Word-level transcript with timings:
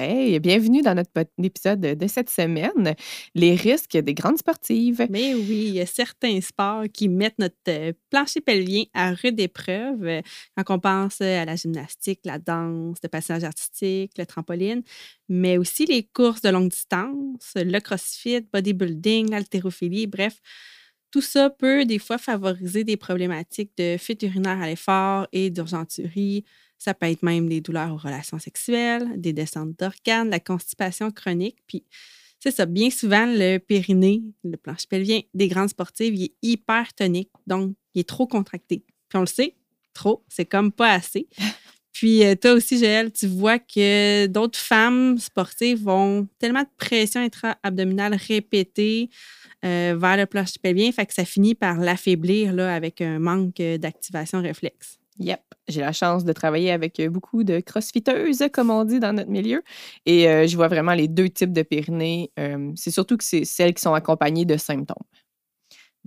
Hey, 0.00 0.38
bienvenue 0.38 0.80
dans 0.80 0.94
notre 0.94 1.10
épisode 1.42 1.80
de 1.80 2.06
cette 2.06 2.30
semaine, 2.30 2.94
les 3.34 3.56
risques 3.56 3.96
des 3.96 4.14
grandes 4.14 4.38
sportives. 4.38 5.04
Mais 5.10 5.34
oui, 5.34 5.64
il 5.66 5.74
y 5.74 5.80
a 5.80 5.86
certains 5.86 6.40
sports 6.40 6.84
qui 6.94 7.08
mettent 7.08 7.40
notre 7.40 7.56
euh, 7.66 7.92
plancher 8.08 8.40
pelvien 8.40 8.84
à 8.94 9.10
rude 9.10 9.40
épreuve 9.40 10.22
quand 10.54 10.76
on 10.76 10.78
pense 10.78 11.20
à 11.20 11.44
la 11.44 11.56
gymnastique, 11.56 12.20
la 12.24 12.38
danse, 12.38 12.98
le 13.02 13.08
passage 13.08 13.42
artistique, 13.42 14.12
le 14.16 14.24
trampoline, 14.24 14.84
mais 15.28 15.58
aussi 15.58 15.84
les 15.84 16.04
courses 16.04 16.42
de 16.42 16.50
longue 16.50 16.70
distance, 16.70 17.54
le 17.56 17.80
crossfit, 17.80 18.42
bodybuilding, 18.52 19.32
l'haltérophilie, 19.32 20.06
bref. 20.06 20.38
Tout 21.10 21.22
ça 21.22 21.50
peut 21.50 21.86
des 21.86 21.98
fois 21.98 22.18
favoriser 22.18 22.84
des 22.84 22.98
problématiques 22.98 23.72
de 23.78 23.96
fuite 23.98 24.22
urinaire 24.22 24.60
à 24.60 24.66
l'effort 24.66 25.26
et 25.32 25.50
d'urgenturie, 25.50 26.44
ça 26.78 26.94
peut 26.94 27.06
être 27.06 27.22
même 27.22 27.48
des 27.48 27.60
douleurs 27.60 27.92
aux 27.92 27.96
relations 27.96 28.38
sexuelles, 28.38 29.08
des 29.16 29.32
descentes 29.32 29.78
d'organes, 29.78 30.30
la 30.30 30.40
constipation 30.40 31.10
chronique. 31.10 31.58
Puis, 31.66 31.84
c'est 32.40 32.52
ça, 32.52 32.66
bien 32.66 32.90
souvent, 32.90 33.26
le 33.26 33.58
périnée, 33.58 34.22
le 34.44 34.56
planche 34.56 34.86
pelvien 34.86 35.20
des 35.34 35.48
grandes 35.48 35.70
sportives, 35.70 36.14
il 36.14 36.24
est 36.24 36.34
hyper 36.42 36.94
tonique, 36.94 37.30
donc 37.46 37.74
il 37.94 38.00
est 38.00 38.08
trop 38.08 38.26
contracté. 38.26 38.84
Puis 39.08 39.16
on 39.16 39.20
le 39.20 39.26
sait, 39.26 39.56
trop, 39.92 40.24
c'est 40.28 40.46
comme 40.46 40.70
pas 40.70 40.92
assez. 40.92 41.26
Puis 41.92 42.24
euh, 42.24 42.36
toi 42.36 42.52
aussi, 42.52 42.78
Joël, 42.78 43.10
tu 43.10 43.26
vois 43.26 43.58
que 43.58 44.26
d'autres 44.26 44.58
femmes 44.58 45.18
sportives 45.18 45.82
vont 45.82 46.28
tellement 46.38 46.62
de 46.62 46.68
pression 46.76 47.20
intra-abdominale 47.20 48.14
répétée 48.14 49.10
euh, 49.64 49.96
vers 49.98 50.16
le 50.16 50.26
planche 50.26 50.58
pelvien, 50.62 50.92
fait 50.92 51.06
que 51.06 51.14
ça 51.14 51.24
finit 51.24 51.56
par 51.56 51.78
l'affaiblir 51.78 52.56
avec 52.60 53.00
un 53.00 53.18
manque 53.18 53.56
d'activation 53.56 54.40
réflexe. 54.40 55.00
Yep. 55.18 55.40
J'ai 55.66 55.80
la 55.80 55.92
chance 55.92 56.24
de 56.24 56.32
travailler 56.32 56.70
avec 56.70 57.00
euh, 57.00 57.10
beaucoup 57.10 57.44
de 57.44 57.60
crossfiteuses, 57.60 58.44
comme 58.52 58.70
on 58.70 58.84
dit 58.84 59.00
dans 59.00 59.12
notre 59.12 59.30
milieu. 59.30 59.62
Et 60.06 60.28
euh, 60.28 60.46
je 60.46 60.56
vois 60.56 60.68
vraiment 60.68 60.94
les 60.94 61.08
deux 61.08 61.28
types 61.28 61.52
de 61.52 61.62
périnées. 61.62 62.30
Euh, 62.38 62.72
c'est 62.76 62.90
surtout 62.90 63.16
que 63.16 63.24
c'est 63.24 63.44
celles 63.44 63.74
qui 63.74 63.82
sont 63.82 63.94
accompagnées 63.94 64.44
de 64.44 64.56
symptômes. 64.56 64.96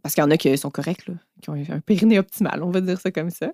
Parce 0.02 0.16
qu'il 0.16 0.24
y 0.24 0.26
en 0.26 0.32
a 0.32 0.38
qui 0.38 0.58
sont 0.58 0.72
corrects, 0.72 1.06
qui 1.42 1.50
ont 1.50 1.54
un 1.54 1.80
périnée 1.82 2.18
optimal, 2.18 2.64
on 2.64 2.72
va 2.72 2.82
dire 2.82 3.00
ça 3.00 3.12
comme 3.12 3.30
ça. 3.30 3.52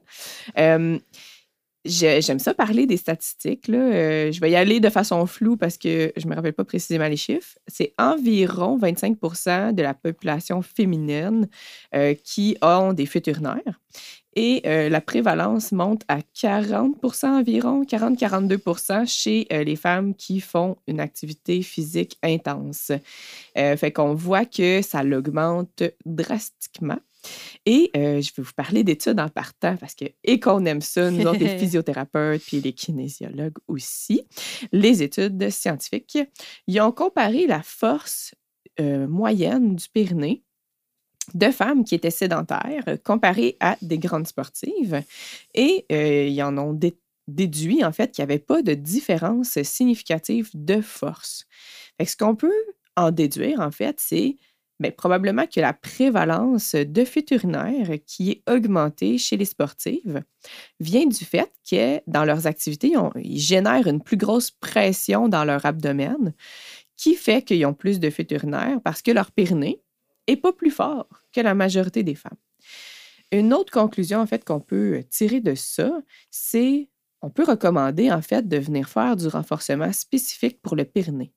J'aime 1.86 2.39
ça 2.39 2.53
parler 2.53 2.86
des 2.86 2.95
statistiques. 2.95 3.67
Là. 3.67 4.31
je 4.31 4.39
vais 4.39 4.52
y 4.52 4.55
aller 4.55 4.80
de 4.80 4.89
façon 4.89 5.25
floue 5.25 5.58
parce 5.58 5.77
que 5.77 6.14
je 6.16 6.25
ne 6.25 6.30
me 6.30 6.36
rappelle 6.36 6.53
pas 6.53 6.64
précisément 6.64 7.08
les 7.08 7.17
chiffres. 7.17 7.58
C'est 7.67 7.94
environ 7.97 8.77
25% 8.77 9.73
de 9.73 9.83
la 9.83 9.94
population 9.94 10.61
féminine 10.61 11.49
qui 12.23 12.58
ont 12.61 12.94
des 12.94 13.05
fuites 13.05 13.27
urinaires 13.27 13.80
et 14.38 14.61
euh, 14.67 14.88
la 14.88 15.02
prévalence 15.02 15.71
monte 15.71 16.03
à 16.07 16.19
40% 16.19 17.25
environ, 17.25 17.81
40-42% 17.81 19.07
chez 19.07 19.47
euh, 19.52 19.63
les 19.63 19.75
femmes 19.75 20.13
qui 20.13 20.41
font 20.41 20.77
une 20.85 20.99
activité 20.99 21.63
physique 21.63 22.19
intense. 22.21 22.91
Euh, 23.58 23.75
fait 23.75 23.91
qu'on 23.91 24.13
voit 24.13 24.45
que 24.45 24.83
ça 24.83 25.02
l'augmente 25.02 25.81
drastiquement. 26.05 26.99
Et 27.65 27.89
je 27.95 28.30
vais 28.36 28.43
vous 28.43 28.53
parler 28.55 28.83
d'études 28.83 29.20
en 29.20 29.27
partant 29.27 29.76
parce 29.76 29.95
que, 29.95 30.05
et 30.23 30.39
qu'on 30.39 30.64
aime 30.65 30.81
ça, 30.81 31.09
nous 31.09 31.26
autres, 31.26 31.39
les 31.39 31.58
physiothérapeutes 31.59 32.43
puis 32.43 32.61
les 32.61 32.71
kinésiologues 32.71 33.58
aussi, 33.67 34.21
les 34.71 35.03
études 35.03 35.49
scientifiques, 35.49 36.20
ils 36.67 36.80
ont 36.80 36.92
comparé 36.92 37.47
la 37.47 37.64
force 37.64 38.33
moyenne 38.80 39.76
du 39.76 39.89
Pyrénées 39.89 40.43
de 41.33 41.52
femmes 41.52 41.83
qui 41.83 41.95
étaient 41.95 42.10
sédentaires 42.10 42.83
euh, 42.88 42.98
comparées 42.98 43.58
à 43.60 43.77
des 43.82 43.99
grandes 43.99 44.27
sportives. 44.27 45.02
Et 45.54 45.86
euh, 45.92 46.27
ils 46.27 46.42
en 46.43 46.58
ont 46.58 46.77
déduit, 47.27 47.83
en 47.83 47.92
fait, 47.92 48.11
qu'il 48.11 48.23
n'y 48.23 48.32
avait 48.32 48.39
pas 48.39 48.61
de 48.61 48.73
différence 48.73 49.61
significative 49.64 50.49
de 50.54 50.82
force. 50.82 51.45
ce 52.04 52.15
qu'on 52.15 52.36
peut 52.36 52.52
en 52.95 53.11
déduire, 53.11 53.60
en 53.60 53.71
fait, 53.71 53.99
c'est 53.99 54.38
ben, 54.80 54.92
probablement 54.92 55.48
que 55.48 55.60
la 55.60 55.73
prévalence 55.73 56.76
de 56.76 57.04
fuite 57.04 57.32
urinaire 57.32 57.98
qui 58.05 58.32
est 58.32 58.44
augmentée 58.49 59.17
chez 59.17 59.36
les 59.36 59.45
sportives 59.45 60.21
vient 60.80 61.08
du 61.08 61.26
fait 61.26 61.52
que 61.70 61.99
dans 62.05 62.26
leurs 62.26 62.45
activités, 62.45 62.94
ils 63.15 63.39
génèrent 63.39 63.88
une 63.88 64.04
plus 64.04 64.17
grosse 64.17 64.52
pression 64.52 65.30
dans 65.30 65.45
leur 65.45 65.65
abdomen 65.65 66.33
qui 66.95 67.15
fait 67.15 67.44
qu'ils 67.44 67.65
ont 67.65 67.73
plus 67.73 67.99
de 67.99 68.09
fuite 68.09 68.32
urinaire 68.32 68.80
parce 68.83 69.02
que 69.02 69.11
leur 69.11 69.32
périnée, 69.32 69.82
et 70.27 70.38
pas 70.38 70.54
plus 70.54 70.71
fort 70.71 71.08
que 71.32 71.42
la 71.42 71.54
majorité 71.54 72.04
des 72.04 72.15
femmes. 72.15 72.38
Une 73.32 73.54
autre 73.54 73.71
conclusion, 73.71 74.20
en 74.20 74.27
fait, 74.27 74.45
qu'on 74.45 74.60
peut 74.60 75.04
tirer 75.10 75.42
de 75.42 75.55
ça, 75.55 76.02
c'est 76.32 76.89
on 77.21 77.30
peut 77.30 77.43
recommander, 77.43 78.11
en 78.11 78.21
fait, 78.21 78.48
de 78.48 78.58
venir 78.58 78.88
faire 78.88 79.15
du 79.15 79.27
renforcement 79.27 79.92
spécifique 79.92 80.61
pour 80.61 80.76
le 80.76 80.86
périnée. 80.86 81.33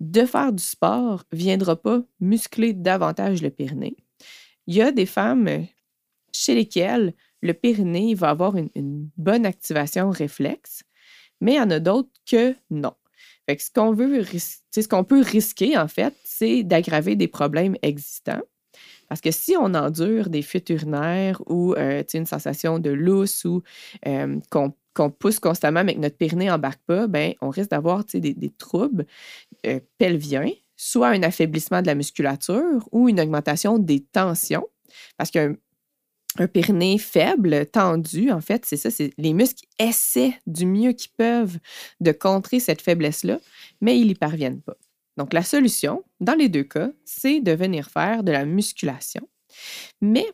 De 0.00 0.26
faire 0.26 0.52
du 0.52 0.62
sport 0.62 1.24
viendra 1.32 1.80
pas 1.80 2.02
muscler 2.20 2.72
davantage 2.72 3.42
le 3.42 3.50
périnée. 3.50 3.96
Il 4.66 4.74
y 4.74 4.82
a 4.82 4.92
des 4.92 5.06
femmes 5.06 5.66
chez 6.30 6.54
lesquelles 6.54 7.14
le 7.40 7.54
périnée 7.54 8.14
va 8.14 8.30
avoir 8.30 8.56
une 8.56 9.10
bonne 9.16 9.46
activation 9.46 10.10
réflexe, 10.10 10.82
mais 11.40 11.54
il 11.54 11.56
y 11.56 11.60
en 11.60 11.70
a 11.70 11.80
d'autres 11.80 12.10
que 12.26 12.54
non 12.70 12.94
ce 13.56 13.70
qu'on 13.70 13.92
veut, 13.92 14.24
ce 14.24 14.88
qu'on 14.88 15.04
peut 15.04 15.22
risquer, 15.22 15.76
en 15.78 15.88
fait, 15.88 16.14
c'est 16.24 16.62
d'aggraver 16.62 17.16
des 17.16 17.28
problèmes 17.28 17.76
existants. 17.82 18.42
Parce 19.08 19.20
que 19.20 19.30
si 19.30 19.56
on 19.56 19.74
endure 19.74 20.28
des 20.28 20.42
fuites 20.42 20.68
urinaires 20.68 21.40
ou 21.46 21.74
euh, 21.74 22.02
une 22.12 22.26
sensation 22.26 22.78
de 22.78 22.90
lousse 22.90 23.44
ou 23.44 23.62
euh, 24.06 24.38
qu'on 24.50 25.10
pousse 25.10 25.38
constamment 25.38 25.84
mais 25.84 25.94
que 25.94 26.00
notre 26.00 26.16
périnée 26.16 26.46
n'embarque 26.46 26.82
pas, 26.86 27.06
ben, 27.06 27.32
on 27.40 27.48
risque 27.48 27.70
d'avoir 27.70 28.04
des, 28.04 28.34
des, 28.34 28.50
troubles 28.50 29.06
euh, 29.66 29.80
pelviens, 29.96 30.50
soit 30.76 31.08
un 31.08 31.22
affaiblissement 31.22 31.80
de 31.80 31.86
la 31.86 31.94
musculature 31.94 32.86
ou 32.92 33.08
une 33.08 33.20
augmentation 33.20 33.78
des 33.78 34.00
tensions. 34.00 34.68
Parce 35.16 35.30
qu'un 35.30 35.54
un 36.40 36.46
périnée 36.46 36.98
faible, 36.98 37.66
tendu, 37.66 38.30
en 38.30 38.40
fait, 38.40 38.64
c'est 38.64 38.76
ça, 38.76 38.90
c'est 38.90 39.12
les 39.18 39.32
muscles 39.32 39.64
essaient 39.78 40.38
du 40.46 40.66
mieux 40.66 40.92
qu'ils 40.92 41.12
peuvent 41.16 41.58
de 42.00 42.12
contrer 42.12 42.60
cette 42.60 42.82
faiblesse-là, 42.82 43.38
mais 43.80 43.98
ils 43.98 44.06
n'y 44.06 44.14
parviennent 44.14 44.60
pas. 44.60 44.76
Donc, 45.16 45.32
la 45.32 45.42
solution, 45.42 46.04
dans 46.20 46.34
les 46.34 46.48
deux 46.48 46.62
cas, 46.62 46.90
c'est 47.04 47.40
de 47.40 47.52
venir 47.52 47.90
faire 47.90 48.22
de 48.22 48.30
la 48.30 48.44
musculation. 48.44 49.28
Mais 50.00 50.26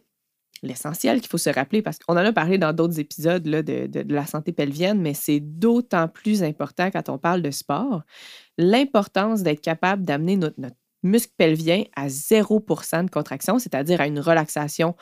l'essentiel 0.63 1.21
qu'il 1.21 1.31
faut 1.31 1.39
se 1.39 1.51
rappeler, 1.51 1.83
parce 1.83 1.99
qu'on 1.99 2.15
en 2.15 2.25
a 2.25 2.33
parlé 2.33 2.59
dans 2.59 2.73
d'autres 2.73 2.99
épisodes 2.99 3.43
de, 3.43 4.13
la 4.13 4.27
santé 4.27 4.53
pelvienne, 4.53 5.01
mais 5.01 5.15
c'est 5.15 5.41
d'autant 5.41 6.09
plus 6.09 6.43
important 6.43 6.91
quand 6.91 7.09
on 7.09 7.19
parle 7.19 7.43
de 7.43 7.51
sport, 7.51 8.03
l'importance 8.59 9.43
d'être 9.43 9.61
capable 9.61 10.05
d'amener 10.05 10.37
notre, 10.37 10.59
notre 10.59 10.77
muscle 11.03 11.33
pelvien 11.37 11.85
à 11.95 12.09
0% 12.09 13.05
de 13.05 13.11
contraction, 13.11 13.59
c'est-à-dire 13.59 14.01
à 14.01 14.07
une 14.07 14.19
relaxation 14.19 14.97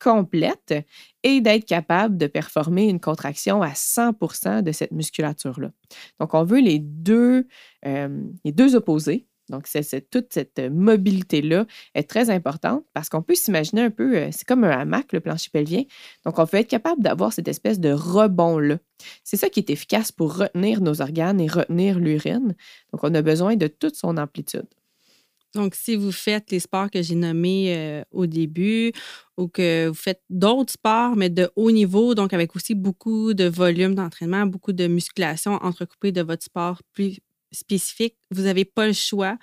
complète 0.00 0.74
et 1.22 1.40
d'être 1.40 1.66
capable 1.66 2.16
de 2.16 2.26
performer 2.26 2.88
une 2.88 3.00
contraction 3.00 3.62
à 3.62 3.70
100% 3.70 4.62
de 4.62 4.72
cette 4.72 4.92
musculature-là. 4.92 5.70
Donc, 6.18 6.34
on 6.34 6.44
veut 6.44 6.60
les 6.60 6.78
deux, 6.78 7.46
euh, 7.86 8.24
les 8.44 8.52
deux 8.52 8.74
opposés. 8.74 9.26
Donc, 9.50 9.68
toute 10.10 10.32
cette 10.32 10.60
mobilité-là 10.60 11.66
est 11.94 12.08
très 12.08 12.30
importante 12.30 12.84
parce 12.94 13.08
qu'on 13.08 13.20
peut 13.20 13.34
s'imaginer 13.34 13.82
un 13.82 13.90
peu, 13.90 14.16
euh, 14.16 14.28
c'est 14.30 14.46
comme 14.46 14.64
un 14.64 14.70
hamac, 14.70 15.12
le 15.12 15.20
plancher 15.20 15.50
pelvien. 15.52 15.82
Donc, 16.24 16.38
on 16.38 16.44
veut 16.44 16.60
être 16.60 16.68
capable 16.68 17.02
d'avoir 17.02 17.32
cette 17.32 17.48
espèce 17.48 17.80
de 17.80 17.90
rebond-là. 17.90 18.78
C'est 19.24 19.36
ça 19.36 19.48
qui 19.48 19.60
est 19.60 19.70
efficace 19.70 20.12
pour 20.12 20.36
retenir 20.36 20.80
nos 20.80 21.02
organes 21.02 21.40
et 21.40 21.48
retenir 21.48 21.98
l'urine. 21.98 22.54
Donc, 22.92 23.02
on 23.02 23.12
a 23.14 23.22
besoin 23.22 23.56
de 23.56 23.66
toute 23.66 23.96
son 23.96 24.16
amplitude. 24.16 24.68
Donc, 25.54 25.74
si 25.74 25.96
vous 25.96 26.12
faites 26.12 26.50
les 26.50 26.60
sports 26.60 26.90
que 26.90 27.02
j'ai 27.02 27.16
nommés 27.16 27.74
euh, 27.76 28.02
au 28.12 28.26
début 28.26 28.92
ou 29.36 29.48
que 29.48 29.88
vous 29.88 29.94
faites 29.94 30.22
d'autres 30.30 30.72
sports, 30.72 31.16
mais 31.16 31.28
de 31.28 31.50
haut 31.56 31.70
niveau, 31.72 32.14
donc 32.14 32.32
avec 32.32 32.54
aussi 32.54 32.74
beaucoup 32.74 33.34
de 33.34 33.44
volume 33.48 33.94
d'entraînement, 33.96 34.46
beaucoup 34.46 34.72
de 34.72 34.86
musculation 34.86 35.54
entrecoupée 35.54 36.12
de 36.12 36.22
votre 36.22 36.44
sport 36.44 36.80
plus 36.92 37.18
spécifique, 37.52 38.16
vous 38.30 38.42
n'avez 38.42 38.64
pas 38.64 38.86
le 38.86 38.92
choix 38.92 39.36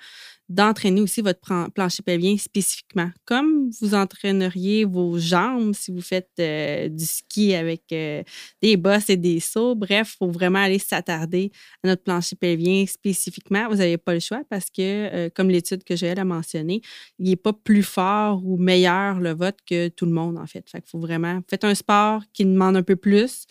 d'entraîner 0.48 1.02
aussi 1.02 1.20
votre 1.20 1.70
plancher 1.72 2.02
pelvien 2.02 2.36
spécifiquement, 2.38 3.10
comme 3.26 3.70
vous 3.80 3.94
entraîneriez 3.94 4.86
vos 4.86 5.18
jambes 5.18 5.74
si 5.74 5.92
vous 5.92 6.00
faites 6.00 6.30
euh, 6.40 6.88
du 6.88 7.04
ski 7.04 7.54
avec 7.54 7.82
euh, 7.92 8.22
des 8.62 8.78
bosses 8.78 9.10
et 9.10 9.18
des 9.18 9.40
sauts. 9.40 9.74
Bref, 9.74 10.14
il 10.14 10.16
faut 10.16 10.30
vraiment 10.30 10.60
aller 10.60 10.78
s'attarder 10.78 11.52
à 11.84 11.88
notre 11.88 12.02
plancher 12.02 12.34
pelvien 12.34 12.86
spécifiquement. 12.86 13.68
Vous 13.68 13.76
n'avez 13.76 13.98
pas 13.98 14.14
le 14.14 14.20
choix 14.20 14.40
parce 14.48 14.70
que, 14.70 14.80
euh, 14.80 15.28
comme 15.34 15.50
l'étude 15.50 15.84
que 15.84 15.96
Joël 15.96 16.18
a 16.18 16.24
mentionnée, 16.24 16.80
il 17.18 17.28
n'est 17.28 17.36
pas 17.36 17.52
plus 17.52 17.82
fort 17.82 18.40
ou 18.44 18.56
meilleur 18.56 19.20
le 19.20 19.32
vote 19.32 19.58
que 19.66 19.88
tout 19.88 20.06
le 20.06 20.12
monde, 20.12 20.38
en 20.38 20.46
fait. 20.46 20.68
Fait 20.70 20.80
qu'il 20.80 20.90
faut 20.90 21.00
vraiment, 21.00 21.40
faites 21.48 21.64
un 21.64 21.74
sport 21.74 22.22
qui 22.32 22.46
demande 22.46 22.76
un 22.76 22.82
peu 22.82 22.96
plus, 22.96 23.44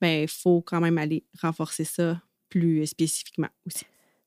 ben, 0.00 0.22
il 0.22 0.28
faut 0.28 0.60
quand 0.60 0.80
même 0.80 0.98
aller 0.98 1.24
renforcer 1.42 1.84
ça 1.84 2.20
plus 2.48 2.86
spécifiquement 2.86 3.48
aussi. 3.66 3.84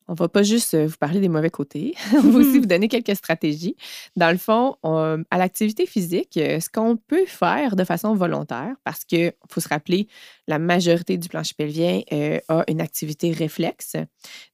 On 0.08 0.14
ne 0.14 0.18
va 0.18 0.30
pas 0.30 0.44
juste 0.44 0.74
euh, 0.74 0.88
vous 0.88 0.96
parler 0.98 1.20
des 1.20 1.28
mauvais 1.28 1.50
côtés, 1.50 1.94
on 2.14 2.30
va 2.30 2.40
aussi 2.40 2.60
vous 2.60 2.66
donner 2.66 2.88
quelques 2.88 3.16
stratégies. 3.16 3.76
Dans 4.16 4.32
le 4.32 4.38
fond, 4.38 4.76
à 4.84 5.38
l'activité 5.38 5.86
physique, 5.86 6.38
euh, 6.38 6.60
ce 6.60 6.70
qu'on 6.70 6.98
peut 6.98 7.26
faire 7.26 7.76
de 7.76 7.84
façon 7.84 8.14
volontaire, 8.16 8.76
parce 8.84 9.04
qu'il 9.04 9.34
faut 9.50 9.60
se 9.60 9.68
rappeler, 9.68 10.08
la 10.48 10.60
majorité 10.60 11.18
du 11.18 11.28
plancher 11.28 11.56
pelvien 11.58 12.02
euh, 12.14 12.40
a 12.48 12.64
une 12.70 12.80
activité 12.80 13.32
réflexe. 13.32 13.98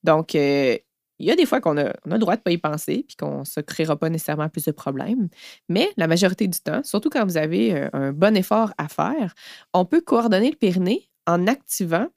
Donc, 0.04 0.34
il 0.34 0.80
y 1.20 1.32
a 1.32 1.36
des 1.36 1.46
fois 1.46 1.62
qu'on 1.62 1.78
a, 1.78 1.94
le 2.06 2.18
droit 2.18 2.36
de 2.36 2.40
ne 2.40 2.44
pas 2.44 2.52
y 2.52 2.58
penser, 2.58 3.06
puis 3.08 3.16
qu'on 3.16 3.40
ne 3.40 3.46
se 3.46 3.60
créera 3.60 3.96
pas 3.96 4.10
nécessairement 4.10 4.50
plus 4.50 4.66
de 4.66 4.72
problèmes. 4.72 5.30
Mais 5.70 5.90
la 5.98 6.08
majorité 6.08 6.48
du 6.48 6.60
temps, 6.60 6.82
surtout 6.84 7.10
quand 7.10 7.26
vous 7.26 7.38
avez 7.38 7.90
un 7.94 8.12
bon 8.12 8.36
effort 8.36 8.74
à 8.78 8.88
faire, 8.88 9.36
on 9.74 9.86
peut 9.86 10.02
coordonner 10.02 10.50
le 10.50 10.58
périnée 10.58 11.10
en 11.28 11.48
activant, 11.48 12.08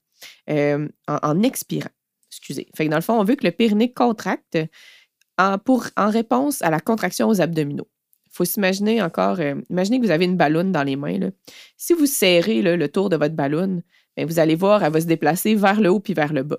en 0.49 1.43
expirant. 1.43 1.91
Excusez. 2.39 2.69
Dans 2.89 2.97
le 2.97 3.03
fond, 3.03 3.19
on 3.19 3.25
veut 3.25 3.35
que 3.35 3.45
le 3.45 3.53
périnée 3.53 3.93
contracte 3.93 4.59
en, 5.39 5.59
réponse 6.09 6.63
à 6.63 6.71
la 6.71 6.81
contraction 6.81 7.29
aux 7.29 7.41
abdominaux. 7.41 7.89
Il 8.27 8.37
faut 8.37 8.45
s'imaginer 8.45 9.01
encore, 9.01 9.41
euh, 9.41 9.55
imaginez 9.71 9.99
que 9.99 10.05
vous 10.05 10.11
avez 10.11 10.27
une 10.27 10.37
ballonne 10.37 10.71
dans 10.71 10.83
les 10.83 10.97
mains. 10.97 11.31
Si 11.77 11.95
vous 11.95 12.07
serrez 12.07 12.61
le 12.61 12.89
tour 12.89 13.09
de 13.09 13.17
votre 13.17 13.35
ballonne, 13.35 13.83
ben, 14.17 14.27
vous 14.27 14.39
allez 14.39 14.55
voir, 14.55 14.83
elle 14.83 14.93
va 14.93 15.01
se 15.01 15.07
déplacer 15.07 15.55
vers 15.55 15.81
le 15.81 15.91
haut 15.91 16.01
puis 16.01 16.15
vers 16.15 16.33
le 16.33 16.43
bas. 16.43 16.59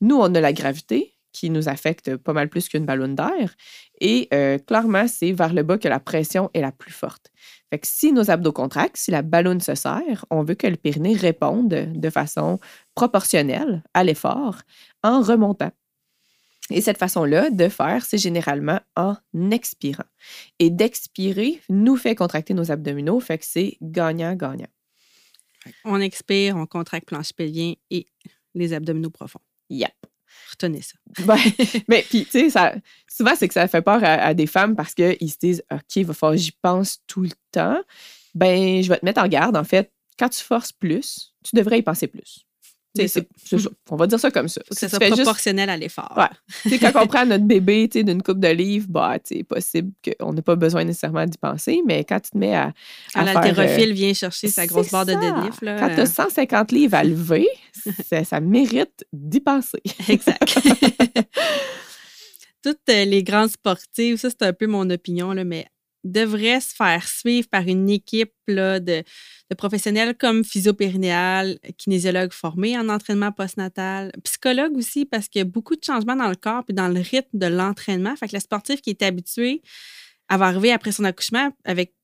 Nous, 0.00 0.16
on 0.16 0.34
a 0.34 0.40
la 0.40 0.52
gravité 0.52 1.15
qui 1.36 1.50
nous 1.50 1.68
affecte 1.68 2.16
pas 2.16 2.32
mal 2.32 2.48
plus 2.48 2.66
qu'une 2.68 2.86
ballonne 2.86 3.14
d'air. 3.14 3.54
Et 4.00 4.26
euh, 4.32 4.56
clairement, 4.58 5.06
c'est 5.06 5.32
vers 5.32 5.52
le 5.52 5.62
bas 5.62 5.76
que 5.76 5.86
la 5.86 6.00
pression 6.00 6.50
est 6.54 6.62
la 6.62 6.72
plus 6.72 6.92
forte. 6.92 7.30
Fait 7.68 7.78
que 7.78 7.86
si 7.86 8.12
nos 8.12 8.30
abdos 8.30 8.52
contractent, 8.52 8.96
si 8.96 9.10
la 9.10 9.20
ballonne 9.20 9.60
se 9.60 9.74
serre, 9.74 10.24
on 10.30 10.42
veut 10.42 10.54
que 10.54 10.66
le 10.66 10.76
périnée 10.76 11.14
réponde 11.14 11.68
de 11.68 12.10
façon 12.10 12.58
proportionnelle 12.94 13.82
à 13.92 14.02
l'effort 14.02 14.62
en 15.02 15.20
remontant. 15.20 15.72
Et 16.70 16.80
cette 16.80 16.98
façon-là 16.98 17.50
de 17.50 17.68
faire, 17.68 18.04
c'est 18.04 18.18
généralement 18.18 18.80
en 18.96 19.16
expirant. 19.50 20.04
Et 20.58 20.70
d'expirer 20.70 21.60
nous 21.68 21.96
fait 21.96 22.14
contracter 22.14 22.54
nos 22.54 22.72
abdominaux, 22.72 23.20
fait 23.20 23.38
que 23.38 23.44
c'est 23.44 23.76
gagnant-gagnant. 23.82 24.66
On 25.84 26.00
expire, 26.00 26.56
on 26.56 26.66
contracte 26.66 27.06
planche 27.06 27.34
pelvien 27.34 27.74
et 27.90 28.06
les 28.54 28.72
abdominaux 28.72 29.10
profonds. 29.10 29.40
Yep. 29.68 29.92
Retenez 30.50 30.82
ça. 30.82 30.94
mais 31.88 32.04
puis, 32.08 32.26
tu 32.30 32.50
sais, 32.50 32.82
souvent, 33.08 33.34
c'est 33.36 33.48
que 33.48 33.54
ça 33.54 33.68
fait 33.68 33.82
peur 33.82 34.00
à, 34.02 34.34
des 34.34 34.46
femmes 34.46 34.76
parce 34.76 34.94
qu'ils 34.94 35.30
se 35.30 35.38
disent 35.38 35.62
OK, 35.72 35.96
il 35.96 36.06
va 36.06 36.14
falloir 36.14 36.36
j'y 36.36 36.52
pense 36.52 36.98
tout 37.06 37.22
le 37.22 37.30
temps. 37.52 37.80
Ben, 38.34 38.82
je 38.82 38.88
vais 38.88 38.98
te 38.98 39.04
mettre 39.04 39.20
en 39.20 39.28
garde. 39.28 39.56
En 39.56 39.64
fait, 39.64 39.92
quand 40.18 40.28
tu 40.28 40.42
forces 40.42 40.72
plus, 40.72 41.34
tu 41.44 41.56
devrais 41.56 41.78
y 41.78 41.82
penser 41.82 42.06
plus. 42.06 42.45
On 43.90 43.96
va 43.96 44.06
dire 44.06 44.20
ça 44.20 44.30
comme 44.30 44.48
ça. 44.48 44.60
Que 44.68 44.74
ça 44.74 44.88
soit 44.88 44.98
proportionnel 44.98 45.70
à 45.70 45.76
l'effort. 45.76 46.16
Ouais. 46.16 46.78
quand 46.80 46.92
on 47.02 47.06
prend 47.06 47.26
notre 47.26 47.44
bébé 47.44 47.88
d'une 47.88 48.22
coupe 48.22 48.40
d'olive, 48.40 48.90
bah, 48.90 49.16
c'est 49.24 49.42
possible 49.44 49.92
qu'on 50.04 50.32
n'ait 50.32 50.42
pas 50.42 50.56
besoin 50.56 50.84
nécessairement 50.84 51.24
d'y 51.26 51.38
penser, 51.38 51.82
mais 51.86 52.04
quand 52.04 52.20
tu 52.20 52.30
te 52.30 52.38
mets 52.38 52.54
à. 52.54 52.72
Quand 53.14 53.22
l'haltérophile 53.22 53.90
euh, 53.90 53.94
vient 53.94 54.14
chercher 54.14 54.48
sa 54.48 54.66
grosse 54.66 54.90
barre 54.90 55.06
de 55.06 55.14
dénife. 55.14 55.60
Là, 55.62 55.78
quand 55.78 55.94
tu 55.94 56.00
as 56.00 56.06
150 56.06 56.72
livres 56.72 56.94
à 56.94 57.04
lever, 57.04 57.48
ça, 58.24 58.40
mérite 58.40 59.04
d'y 59.12 59.40
penser. 59.40 59.82
Exact. 60.08 60.58
Toutes 62.62 62.78
euh, 62.90 63.04
les 63.04 63.22
grandes 63.22 63.50
sportives, 63.50 64.16
ça, 64.16 64.28
c'est 64.30 64.42
un 64.42 64.52
peu 64.52 64.66
mon 64.66 64.90
opinion, 64.90 65.32
là, 65.32 65.44
mais 65.44 65.66
devraient 66.10 66.60
se 66.60 66.74
faire 66.74 67.06
suivre 67.06 67.48
par 67.48 67.66
une 67.66 67.88
équipe 67.90 68.32
là, 68.46 68.80
de, 68.80 69.04
professionnels 69.56 70.16
comme 70.16 70.44
physiopérinéal, 70.44 71.58
kinésiologue 71.78 72.32
formé 72.32 72.76
en 72.78 72.88
entraînement 72.88 73.32
postnatal, 73.32 74.12
psychologue 74.24 74.76
aussi, 74.76 75.04
parce 75.04 75.28
qu'il 75.28 75.40
y 75.40 75.42
a 75.42 75.44
beaucoup 75.44 75.76
de 75.76 75.84
changements 75.84 76.16
dans 76.16 76.28
le 76.28 76.36
corps 76.36 76.64
et 76.68 76.72
dans 76.72 76.88
le 76.88 77.00
rythme 77.00 77.38
de 77.38 77.46
l'entraînement. 77.46 78.16
Fait 78.16 78.28
que 78.28 78.34
le 78.34 78.40
sportif 78.40 78.80
qui 78.80 78.90
est 78.90 79.02
habitué 79.02 79.62
à 80.28 80.34
arriver 80.34 80.72
après 80.72 80.92
son 80.92 81.04
accouchement 81.04 81.50
avec 81.64 81.94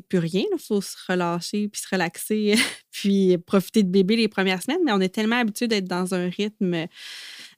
plus 0.00 0.18
rien. 0.18 0.44
Il 0.52 0.58
faut 0.58 0.80
se 0.80 0.96
relâcher 1.08 1.68
puis 1.68 1.80
se 1.80 1.88
relaxer 1.90 2.54
puis 2.90 3.36
profiter 3.38 3.82
de 3.82 3.88
bébé 3.88 4.16
les 4.16 4.28
premières 4.28 4.62
semaines. 4.62 4.80
Mais 4.84 4.92
on 4.92 5.00
est 5.00 5.14
tellement 5.14 5.36
habitué 5.36 5.68
d'être 5.68 5.86
dans 5.86 6.14
un 6.14 6.28
rythme 6.28 6.86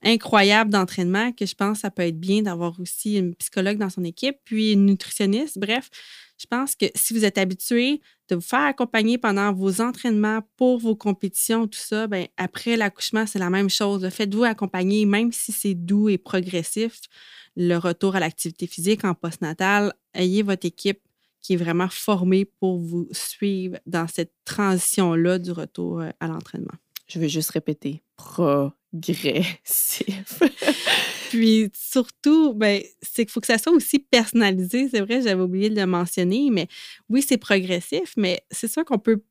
incroyable 0.03 0.71
d'entraînement 0.71 1.33
que 1.33 1.47
je 1.47 1.55
pense 1.55 1.79
que 1.79 1.81
ça 1.83 1.91
peut 1.91 2.03
être 2.03 2.19
bien 2.19 2.43
d'avoir 2.43 2.79
aussi 2.81 3.17
une 3.17 3.35
psychologue 3.37 3.79
dans 3.79 3.91
son 3.91 4.05
équipe, 4.05 4.37
puis 4.45 4.73
une 4.73 4.87
nutritionniste. 4.87 5.59
Bref, 5.59 5.89
je 6.39 6.47
pense 6.47 6.75
que 6.75 6.87
si 6.95 7.15
vous 7.15 7.25
êtes 7.25 7.39
habitué 7.39 8.01
de 8.29 8.35
vous 8.35 8.41
faire 8.41 8.61
accompagner 8.61 9.19
pendant 9.19 9.53
vos 9.53 9.81
entraînements 9.81 10.41
pour 10.57 10.79
vos 10.79 10.97
compétitions, 10.97 11.67
tout 11.67 11.79
ça, 11.79 12.07
bien, 12.07 12.27
après 12.37 12.77
l'accouchement, 12.77 13.27
c'est 13.27 13.39
la 13.39 13.51
même 13.51 13.71
chose. 13.71 14.09
Faites-vous 14.09 14.45
accompagner, 14.45 15.07
même 15.07 15.33
si 15.33 15.53
c'est 15.53 15.75
doux 15.75 16.09
et 16.09 16.19
progressif, 16.19 17.01
le 17.57 17.77
retour 17.77 18.17
à 18.17 18.21
l'activité 18.21 18.67
physique 18.67 19.05
en 19.05 19.15
postnatal. 19.15 19.93
Ayez 20.13 20.43
votre 20.43 20.67
équipe 20.67 21.01
qui 21.45 21.53
est 21.53 21.57
vraiment 21.57 21.89
formée 21.89 22.47
pour 22.47 22.81
vous 22.81 23.07
suivre 23.13 23.77
dans 23.87 24.09
cette 24.09 24.33
transition-là 24.47 25.39
du 25.39 25.53
retour 25.53 26.01
euh, 26.01 26.09
à 26.19 26.27
l'entraînement? 26.27 26.73
Je 27.07 27.19
veux 27.19 27.29
juste 27.29 27.51
répéter, 27.51 28.03
progressif. 28.17 29.53
Puis 31.31 31.71
surtout, 31.75 32.55
ben, 32.55 32.83
c'est 33.03 33.27
qu'il 33.27 33.33
faut 33.33 33.41
que 33.41 33.47
ça 33.47 33.59
soit 33.59 33.73
aussi 33.73 33.99
personnalisé. 33.99 34.89
C'est 34.89 35.01
vrai, 35.01 35.21
j'avais 35.21 35.43
oublié 35.43 35.69
de 35.69 35.77
le 35.79 35.87
mentionner, 35.87 36.49
mais 36.51 36.67
oui, 37.11 37.21
c'est 37.21 37.37
progressif, 37.37 38.15
mais 38.17 38.43
c'est 38.51 38.69
sûr 38.69 38.83
qu'on 38.87 38.99
peut 38.99 39.23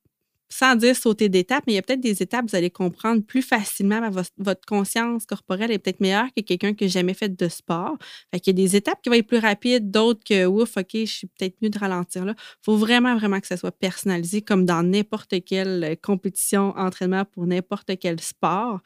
sans 0.53 0.75
dire 0.75 0.95
sauter 0.95 1.29
d'étapes, 1.29 1.63
mais 1.65 1.73
il 1.73 1.75
y 1.77 1.79
a 1.79 1.81
peut-être 1.81 1.99
des 1.99 2.21
étapes, 2.21 2.45
vous 2.47 2.55
allez 2.55 2.69
comprendre 2.69 3.23
plus 3.23 3.41
facilement, 3.41 3.99
votre, 4.37 4.61
conscience 4.67 5.25
corporelle 5.25 5.71
est 5.71 5.79
peut-être 5.79 5.99
meilleure 5.99 6.27
que 6.35 6.41
quelqu'un 6.41 6.75
qui 6.75 6.83
n'a 6.83 6.89
jamais 6.89 7.15
fait 7.15 7.35
de 7.35 7.47
sport. 7.47 7.97
Fait 8.31 8.39
qu'il 8.39 8.57
y 8.57 8.61
a 8.61 8.63
des 8.63 8.75
étapes 8.75 9.01
qui 9.01 9.09
vont 9.09 9.15
être 9.15 9.25
plus 9.25 9.39
rapides, 9.39 9.89
d'autres 9.89 10.23
que, 10.23 10.45
ouf, 10.45 10.77
OK, 10.77 10.89
je 10.93 11.05
suis 11.05 11.27
peut-être 11.27 11.55
mieux 11.61 11.71
de 11.71 11.79
ralentir 11.79 12.23
là. 12.23 12.35
Il 12.37 12.65
faut 12.65 12.77
vraiment, 12.77 13.17
vraiment 13.17 13.39
que 13.39 13.47
ça 13.47 13.57
soit 13.57 13.71
personnalisé 13.71 14.43
comme 14.43 14.65
dans 14.65 14.83
n'importe 14.83 15.43
quelle 15.43 15.83
euh, 15.83 15.95
compétition, 15.99 16.73
entraînement 16.77 17.25
pour 17.25 17.47
n'importe 17.47 17.97
quel 17.99 18.21
sport. 18.21 18.79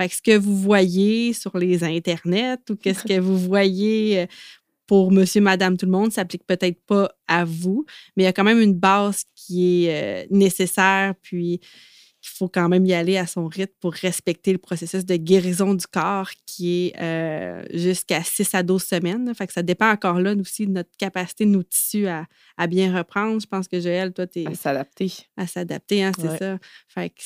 Fait 0.00 0.08
que 0.08 0.16
ce 0.16 0.22
que 0.22 0.36
vous 0.36 0.56
voyez 0.56 1.32
sur 1.34 1.56
les 1.56 1.84
internets 1.84 2.58
ou 2.68 2.74
qu'est-ce 2.74 3.04
que 3.08 3.20
vous 3.20 3.38
voyez 3.38 4.22
euh, 4.22 4.26
pour 4.86 5.12
monsieur, 5.12 5.40
madame, 5.40 5.76
tout 5.76 5.86
le 5.86 5.92
monde, 5.92 6.12
s'applique 6.12 6.46
peut-être 6.46 6.80
pas 6.86 7.10
à 7.28 7.44
vous, 7.44 7.84
mais 8.16 8.24
il 8.24 8.26
y 8.26 8.28
a 8.28 8.32
quand 8.32 8.44
même 8.44 8.60
une 8.60 8.74
base 8.74 9.24
qui 9.34 9.86
est 9.86 10.24
euh, 10.24 10.26
nécessaire, 10.30 11.14
puis 11.22 11.60
il 12.24 12.28
faut 12.28 12.48
quand 12.48 12.68
même 12.68 12.86
y 12.86 12.94
aller 12.94 13.16
à 13.16 13.26
son 13.26 13.48
rythme 13.48 13.74
pour 13.80 13.92
respecter 13.92 14.52
le 14.52 14.58
processus 14.58 15.04
de 15.04 15.16
guérison 15.16 15.74
du 15.74 15.86
corps 15.86 16.30
qui 16.46 16.86
est 16.86 17.00
euh, 17.00 17.64
jusqu'à 17.72 18.22
6 18.22 18.54
à 18.54 18.62
12 18.62 18.82
semaines. 18.82 19.34
Fait 19.34 19.46
que 19.48 19.52
ça 19.52 19.62
dépend 19.62 19.90
encore 19.90 20.20
là 20.20 20.34
aussi 20.34 20.66
de 20.66 20.72
notre 20.72 20.96
capacité 20.96 21.46
de 21.46 21.50
nos 21.50 21.64
tissus 21.64 22.06
à, 22.06 22.26
bien 22.68 22.96
reprendre. 22.96 23.40
Je 23.40 23.46
pense 23.46 23.66
que 23.66 23.80
Joël, 23.80 24.12
toi, 24.12 24.28
tu 24.28 24.42
es. 24.42 24.46
À 24.46 24.54
s'adapter. 24.54 25.12
À 25.36 25.48
s'adapter, 25.48 26.04
hein, 26.04 26.12
c'est 26.16 26.38
ça. 26.38 26.58
Fait 26.86 27.10
que 27.10 27.22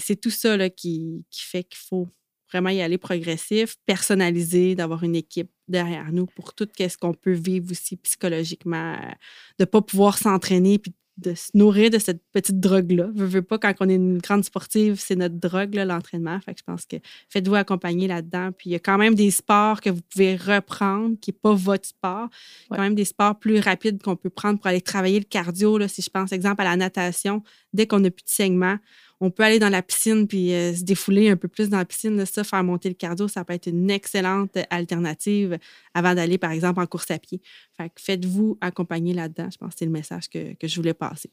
c'est 0.00 0.16
tout 0.16 0.30
ça 0.30 0.56
là, 0.56 0.70
qui, 0.70 1.24
qui 1.28 1.42
fait 1.42 1.64
qu'il 1.64 1.80
faut 1.80 2.08
vraiment 2.50 2.70
y 2.70 2.80
aller 2.80 2.98
progressif, 2.98 3.76
personnalisé, 3.86 4.74
d'avoir 4.74 5.02
une 5.02 5.16
équipe 5.16 5.50
derrière 5.68 6.12
nous 6.12 6.26
pour 6.26 6.54
tout 6.54 6.68
ce 6.78 6.96
qu'on 6.96 7.14
peut 7.14 7.32
vivre 7.32 7.70
aussi 7.70 7.96
psychologiquement, 7.96 8.94
euh, 8.94 9.10
de 9.58 9.62
ne 9.62 9.64
pas 9.64 9.82
pouvoir 9.82 10.18
s'entraîner 10.18 10.78
puis 10.78 10.94
de 11.16 11.34
se 11.34 11.50
nourrir 11.54 11.90
de 11.90 11.98
cette 11.98 12.22
petite 12.32 12.60
drogue-là. 12.60 13.08
Je 13.16 13.24
veux 13.24 13.42
pas, 13.42 13.58
quand 13.58 13.72
on 13.80 13.88
est 13.88 13.94
une 13.94 14.18
grande 14.18 14.44
sportive, 14.44 14.96
c'est 14.98 15.16
notre 15.16 15.36
drogue, 15.36 15.74
l'entraînement. 15.74 16.38
Fait 16.40 16.52
que 16.52 16.60
je 16.60 16.64
pense 16.64 16.84
que 16.84 16.96
faites-vous 17.30 17.54
accompagner 17.54 18.06
là-dedans. 18.06 18.50
Puis 18.52 18.70
il 18.70 18.72
y 18.72 18.76
a 18.76 18.78
quand 18.78 18.98
même 18.98 19.14
des 19.14 19.30
sports 19.30 19.80
que 19.80 19.88
vous 19.88 20.02
pouvez 20.10 20.36
reprendre, 20.36 21.16
qui 21.20 21.30
n'est 21.30 21.38
pas 21.40 21.54
votre 21.54 21.88
sport. 21.88 22.28
Quand 22.70 22.78
même 22.78 22.94
des 22.94 23.06
sports 23.06 23.38
plus 23.38 23.60
rapides 23.60 24.02
qu'on 24.02 24.16
peut 24.16 24.30
prendre 24.30 24.58
pour 24.58 24.66
aller 24.66 24.82
travailler 24.82 25.18
le 25.18 25.24
cardio. 25.24 25.78
Là, 25.78 25.88
si 25.88 26.02
je 26.02 26.10
pense, 26.10 26.32
exemple, 26.32 26.60
à 26.60 26.64
la 26.64 26.76
natation, 26.76 27.42
dès 27.72 27.86
qu'on 27.86 28.00
n'a 28.00 28.10
plus 28.10 28.24
de 28.24 28.28
saignement, 28.28 28.76
on 29.20 29.30
peut 29.30 29.42
aller 29.42 29.58
dans 29.58 29.68
la 29.68 29.82
piscine 29.82 30.26
puis 30.26 30.52
euh, 30.52 30.74
se 30.74 30.82
défouler 30.82 31.30
un 31.30 31.36
peu 31.36 31.48
plus 31.48 31.68
dans 31.68 31.78
la 31.78 31.84
piscine. 31.84 32.24
ça, 32.26 32.44
faire 32.44 32.62
monter 32.64 32.88
le 32.88 32.94
cardio, 32.94 33.28
ça 33.28 33.44
peut 33.44 33.54
être 33.54 33.66
une 33.66 33.90
excellente 33.90 34.56
alternative 34.70 35.58
avant 35.94 36.14
d'aller, 36.14 36.38
par 36.38 36.50
exemple, 36.50 36.80
en 36.80 36.86
course 36.86 37.10
à 37.10 37.18
pied. 37.18 37.40
Fait 37.76 37.90
faites-vous 37.96 38.58
accompagner 38.60 39.14
là-dedans. 39.14 39.48
Je 39.50 39.56
pense 39.56 39.72
que 39.72 39.78
c'est 39.78 39.86
le 39.86 39.90
message 39.90 40.28
que, 40.28 40.54
je 40.62 40.76
voulais 40.76 40.94
passer. 40.94 41.30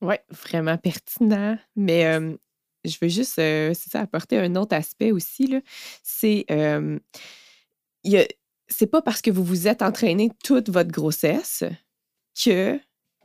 Oui, 0.00 0.14
vraiment 0.30 0.78
pertinent. 0.78 1.58
Mais 1.76 2.06
euh, 2.06 2.34
je 2.84 2.96
veux 3.00 3.08
juste, 3.08 3.38
euh, 3.38 3.72
c'est 3.74 3.90
ça, 3.90 4.00
apporter 4.00 4.38
un 4.38 4.54
autre 4.56 4.74
aspect 4.74 5.12
aussi. 5.12 5.54
C'est 6.02 6.46
c'est 8.70 8.86
pas 8.86 9.02
parce 9.02 9.22
que 9.22 9.30
vous 9.30 9.42
vous 9.42 9.66
êtes 9.66 9.82
entraîné 9.82 10.30
toute 10.44 10.68
votre 10.68 10.90
grossesse 10.90 11.64
que 12.44 12.78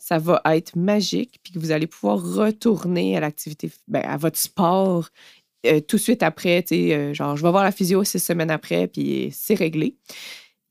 ça 0.05 0.17
va 0.17 0.41
être 0.45 0.75
magique 0.75 1.39
puis 1.41 1.53
que 1.53 1.59
vous 1.59 1.71
allez 1.71 1.87
pouvoir 1.87 2.21
retourner 2.21 3.15
à 3.15 3.21
l'activité, 3.21 3.71
ben, 3.87 4.01
à 4.03 4.17
votre 4.17 4.37
sport 4.37 5.07
euh, 5.65 5.79
tout 5.79 5.95
de 5.95 6.01
suite 6.01 6.23
après. 6.23 6.61
tu 6.63 6.75
sais, 6.75 6.93
euh, 6.93 7.13
genre, 7.13 7.37
je 7.37 7.43
vais 7.43 7.49
voir 7.51 7.63
la 7.63 7.71
physio 7.71 8.03
six 8.03 8.19
semaines 8.19 8.51
après 8.51 8.87
puis 8.87 9.29
c'est 9.31 9.53
réglé. 9.55 9.95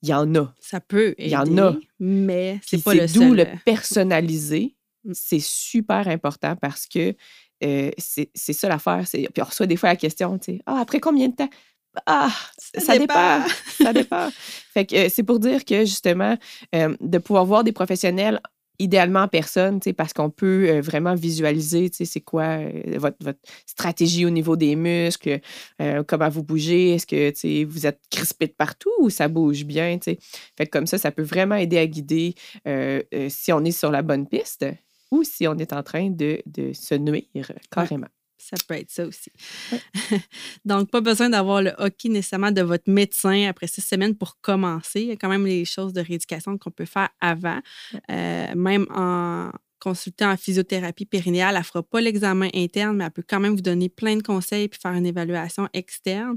Il 0.02 0.10
y 0.10 0.14
en 0.14 0.34
a. 0.34 0.52
Ça 0.60 0.80
peut 0.80 1.14
Il 1.16 1.28
y 1.28 1.36
en 1.36 1.56
a. 1.56 1.76
mais 1.98 2.60
c'est 2.66 2.82
pas 2.84 2.92
le 2.92 3.06
d'où 3.06 3.20
seul. 3.20 3.36
le 3.36 3.42
euh, 3.46 3.56
personnalisé. 3.64 4.74
Mm. 5.04 5.14
C'est 5.14 5.40
super 5.42 6.06
important 6.06 6.54
parce 6.54 6.86
que 6.86 7.16
euh, 7.64 7.90
c'est 7.98 8.52
ça 8.52 8.68
l'affaire. 8.68 9.02
Puis 9.12 9.26
on 9.42 9.44
reçoit 9.44 9.66
des 9.66 9.76
fois 9.76 9.88
la 9.88 9.96
question, 9.96 10.38
tu 10.38 10.52
sais, 10.52 10.62
ah, 10.64 10.78
après 10.80 11.00
combien 11.00 11.26
de 11.26 11.34
temps? 11.34 11.50
Ah, 12.06 12.30
Ça 12.56 12.80
ça, 12.80 12.98
dépend. 12.98 13.38
dépend. 13.40 13.48
ça 13.82 13.92
dépend. 13.92 14.28
Fait 14.72 14.86
que 14.86 14.94
euh, 14.94 15.08
c'est 15.10 15.24
pour 15.24 15.40
dire 15.40 15.64
que 15.64 15.80
justement, 15.80 16.38
euh, 16.76 16.96
de 17.00 17.18
pouvoir 17.18 17.44
voir 17.44 17.64
des 17.64 17.72
professionnels 17.72 18.40
idéalement 18.78 19.20
en 19.20 19.28
personne, 19.28 19.80
parce 19.96 20.12
qu'on 20.12 20.30
peut 20.30 20.68
euh, 20.68 20.80
vraiment 20.80 21.14
visualiser, 21.14 21.90
c'est 21.92 22.20
quoi 22.20 22.44
euh, 22.44 22.98
votre, 22.98 23.16
votre 23.20 23.38
stratégie 23.66 24.26
au 24.26 24.30
niveau 24.30 24.56
des 24.56 24.76
muscles, 24.76 25.40
euh, 25.80 26.02
comment 26.06 26.28
vous 26.28 26.42
bougez, 26.42 26.94
est-ce 26.94 27.06
que, 27.06 27.64
vous 27.64 27.86
êtes 27.86 28.00
crispé 28.10 28.46
de 28.46 28.52
partout 28.52 28.90
ou 29.00 29.10
ça 29.10 29.28
bouge 29.28 29.64
bien, 29.64 29.98
tu 29.98 30.12
sais. 30.12 30.18
Fait 30.56 30.66
que 30.66 30.70
comme 30.70 30.86
ça, 30.86 30.98
ça 30.98 31.10
peut 31.10 31.22
vraiment 31.22 31.56
aider 31.56 31.78
à 31.78 31.86
guider 31.86 32.34
euh, 32.66 33.02
euh, 33.14 33.28
si 33.28 33.52
on 33.52 33.64
est 33.64 33.72
sur 33.72 33.90
la 33.90 34.02
bonne 34.02 34.26
piste 34.26 34.64
ou 35.10 35.24
si 35.24 35.46
on 35.46 35.54
est 35.56 35.72
en 35.72 35.82
train 35.82 36.10
de, 36.10 36.42
de 36.46 36.72
se 36.72 36.94
nuire 36.94 37.52
carrément. 37.70 38.08
Ça 38.52 38.62
peut 38.68 38.74
être 38.74 38.90
ça 38.90 39.06
aussi. 39.06 39.30
Donc, 40.66 40.90
pas 40.90 41.00
besoin 41.00 41.30
d'avoir 41.30 41.62
le 41.62 41.72
hockey 41.78 42.10
nécessairement 42.10 42.50
de 42.50 42.60
votre 42.60 42.90
médecin 42.90 43.48
après 43.48 43.66
six 43.66 43.80
semaines 43.80 44.14
pour 44.14 44.38
commencer. 44.42 45.00
Il 45.00 45.06
y 45.06 45.10
a 45.12 45.16
quand 45.16 45.30
même 45.30 45.46
les 45.46 45.64
choses 45.64 45.94
de 45.94 46.02
rééducation 46.02 46.58
qu'on 46.58 46.70
peut 46.70 46.84
faire 46.84 47.08
avant. 47.20 47.60
Euh, 48.10 48.54
même 48.54 48.86
en 48.90 49.50
consultant 49.82 50.30
en 50.30 50.36
physiothérapie 50.36 51.06
périnéale, 51.06 51.54
elle 51.54 51.60
ne 51.60 51.64
fera 51.64 51.82
pas 51.82 52.00
l'examen 52.00 52.48
interne, 52.54 52.96
mais 52.98 53.04
elle 53.04 53.10
peut 53.10 53.24
quand 53.28 53.40
même 53.40 53.54
vous 53.54 53.62
donner 53.62 53.88
plein 53.88 54.16
de 54.16 54.22
conseils 54.22 54.68
puis 54.68 54.78
faire 54.80 54.92
une 54.92 55.06
évaluation 55.06 55.68
externe. 55.72 56.36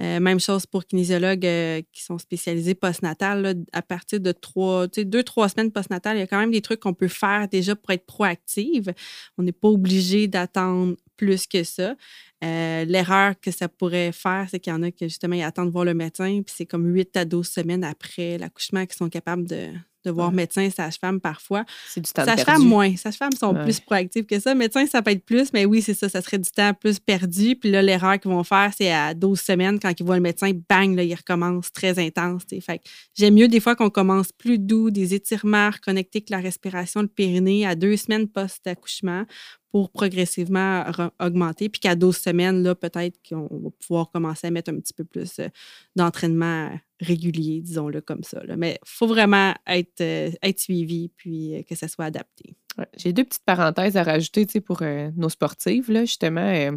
Euh, 0.00 0.20
même 0.20 0.38
chose 0.38 0.64
pour 0.64 0.86
kinésiologues 0.86 1.44
euh, 1.44 1.82
qui 1.92 2.04
sont 2.04 2.18
spécialisés 2.18 2.74
postnatal. 2.76 3.64
à 3.72 3.82
partir 3.82 4.20
de 4.20 4.30
trois, 4.30 4.86
deux, 4.86 5.24
trois 5.24 5.48
semaines 5.48 5.72
postnatal, 5.72 6.16
il 6.16 6.20
y 6.20 6.22
a 6.22 6.28
quand 6.28 6.38
même 6.38 6.52
des 6.52 6.62
trucs 6.62 6.80
qu'on 6.80 6.94
peut 6.94 7.08
faire 7.08 7.48
déjà 7.48 7.74
pour 7.74 7.90
être 7.90 8.06
proactive. 8.06 8.94
On 9.38 9.42
n'est 9.42 9.52
pas 9.52 9.68
obligé 9.68 10.28
d'attendre 10.28 10.94
plus 11.16 11.48
que 11.48 11.64
ça. 11.64 11.96
Euh, 12.44 12.84
L'erreur 12.84 13.34
que 13.40 13.50
ça 13.50 13.68
pourrait 13.68 14.12
faire, 14.12 14.46
c'est 14.48 14.60
qu'il 14.60 14.72
y 14.72 14.76
en 14.76 14.82
a 14.82 14.92
qui, 14.92 15.08
justement, 15.08 15.40
attendent 15.44 15.70
voir 15.70 15.84
le 15.84 15.94
médecin, 15.94 16.42
puis 16.44 16.54
c'est 16.56 16.66
comme 16.66 16.86
8 16.86 17.16
à 17.16 17.24
12 17.24 17.48
semaines 17.48 17.84
après 17.84 18.38
l'accouchement 18.38 18.86
qu'ils 18.86 18.96
sont 18.96 19.08
capables 19.08 19.46
de, 19.46 19.70
de 20.04 20.10
voir 20.10 20.28
Ouais. 20.30 20.34
médecin, 20.36 20.68
sage-femme 20.70 21.20
parfois. 21.20 21.64
C'est 21.88 22.00
du 22.00 22.10
temps 22.12 22.24
Sage-femme, 22.24 22.44
perdu. 22.56 22.66
moins. 22.66 22.96
Sage-femme 22.96 23.32
sont 23.32 23.54
Ouais. 23.54 23.64
plus 23.64 23.80
proactifs 23.80 24.26
que 24.26 24.38
ça. 24.38 24.54
Médecin, 24.54 24.86
ça 24.86 25.02
peut 25.02 25.10
être 25.12 25.24
plus, 25.24 25.52
mais 25.52 25.64
oui, 25.64 25.82
c'est 25.82 25.94
ça. 25.94 26.08
Ça 26.08 26.20
serait 26.22 26.38
du 26.38 26.50
temps 26.50 26.72
plus 26.74 26.98
perdu. 26.98 27.56
Puis 27.56 27.70
là, 27.70 27.82
l'erreur 27.82 28.18
qu'ils 28.20 28.30
vont 28.30 28.44
faire, 28.44 28.72
c'est 28.76 28.90
à 28.92 29.14
12 29.14 29.40
semaines, 29.40 29.78
quand 29.80 29.92
ils 29.98 30.04
voient 30.04 30.16
le 30.16 30.22
médecin, 30.22 30.50
bang, 30.68 30.94
là, 30.94 31.02
ils 31.02 31.14
recommencent 31.14 31.72
très 31.72 31.98
intense. 31.98 32.46
tu 32.46 32.56
sais. 32.56 32.60
Fait 32.60 32.78
que 32.78 32.84
j'aime 33.14 33.34
mieux 33.34 33.48
des 33.48 33.60
fois 33.60 33.74
qu'on 33.76 33.90
commence 33.90 34.32
plus 34.32 34.58
doux, 34.58 34.90
des 34.90 35.14
étirements 35.14 35.70
connectés 35.84 36.18
avec 36.18 36.30
la 36.30 36.38
respiration, 36.38 37.02
le 37.02 37.08
périnée, 37.08 37.66
à 37.66 37.74
deux 37.74 37.96
semaines 37.96 38.28
post-accouchement 38.28 39.24
pour 39.70 39.90
progressivement 39.90 40.82
re- 40.84 41.10
augmenter. 41.20 41.68
Puis 41.68 41.80
qu'à 41.80 41.96
12 41.96 42.16
semaines, 42.16 42.62
là, 42.62 42.74
peut-être 42.76 43.18
qu'on 43.28 43.48
va 43.50 43.70
pouvoir 43.80 44.10
commencer 44.10 44.46
à 44.46 44.50
mettre 44.50 44.70
un 44.70 44.78
petit 44.78 44.92
peu 44.94 45.02
plus 45.04 45.40
euh, 45.40 45.48
d'entraînement 45.96 46.70
régulier, 47.04 47.60
disons-le 47.60 48.00
comme 48.00 48.22
ça. 48.22 48.42
là. 48.44 48.56
Mais 48.56 48.78
il 48.82 48.88
faut 48.88 49.06
vraiment 49.06 49.54
être, 49.66 50.00
euh, 50.00 50.30
être 50.42 50.58
suivi 50.58 51.10
puis 51.16 51.54
euh, 51.54 51.62
que 51.62 51.74
ça 51.74 51.88
soit 51.88 52.06
adapté. 52.06 52.56
J'ai 52.96 53.12
deux 53.12 53.22
petites 53.22 53.44
parenthèses 53.44 53.96
à 53.96 54.02
rajouter 54.02 54.46
pour 54.60 54.82
euh, 54.82 55.10
nos 55.16 55.28
sportives, 55.28 55.92
là, 55.92 56.00
justement, 56.04 56.76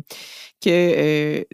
que 0.62 1.46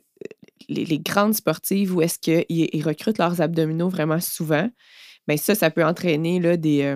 les, 0.67 0.99
grandes 0.99 1.33
sportives, 1.33 1.95
où 1.95 2.01
est-ce 2.01 2.19
qu'ils 2.19 2.45
ils 2.49 2.83
recrutent 2.83 3.19
leurs 3.19 3.39
abdominaux 3.39 3.87
vraiment 3.87 4.19
souvent, 4.19 4.69
bien 5.29 5.37
ça, 5.37 5.55
ça 5.55 5.71
peut 5.71 5.85
entraîner 5.85 6.41
là, 6.41 6.57
des, 6.57 6.93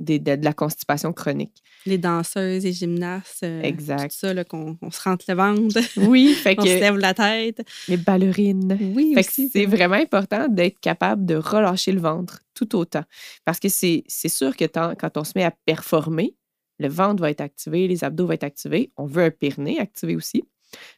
des- 0.00 0.18
de, 0.18 0.36
de 0.36 0.44
la 0.44 0.52
constipation 0.52 1.12
chronique. 1.12 1.62
Les 1.86 1.98
danseuses, 1.98 2.64
les 2.64 2.72
gymnastes, 2.72 3.42
euh, 3.44 3.62
Exact. 3.62 4.10
tout 4.10 4.16
ça, 4.16 4.34
là, 4.34 4.44
qu'on 4.44 4.76
on 4.82 4.90
se 4.90 5.00
rentre 5.02 5.24
le 5.28 5.34
ventre, 5.34 5.78
Oui, 6.08 6.34
fait 6.34 6.56
on 6.58 6.62
se 6.64 6.68
lève 6.80 6.96
la 6.96 7.14
tête. 7.14 7.62
les 7.88 7.96
ballerines. 7.96 8.76
Oui, 8.94 9.12
Fait 9.14 9.22
que 9.22 9.28
aussi. 9.28 9.48
c'est 9.48 9.66
vrai. 9.66 9.76
vraiment 9.76 9.94
important 10.02 10.48
d'être 10.48 10.78
capable 10.80 11.24
de 11.24 11.36
relâcher 11.36 11.92
le 11.92 12.00
ventre 12.00 12.40
tout 12.54 12.74
autant. 12.76 13.04
Parce 13.44 13.58
que 13.60 13.68
c'est 13.68 14.04
c'est 14.06 14.28
sûr 14.28 14.56
que 14.56 14.64
quand 14.66 15.16
on 15.16 15.24
se 15.24 15.32
met 15.36 15.44
à 15.44 15.50
performer, 15.64 16.34
le 16.78 16.88
ventre 16.88 17.20
va 17.22 17.30
être 17.30 17.40
activé, 17.40 17.88
les 17.88 18.04
abdos 18.04 18.26
vont 18.26 18.32
être 18.32 18.44
activés. 18.44 18.92
On 18.96 19.06
veut 19.06 19.24
un 19.24 19.30
périnée 19.30 19.78
activé 19.80 20.14
aussi. 20.16 20.42